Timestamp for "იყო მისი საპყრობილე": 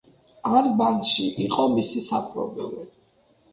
1.45-2.91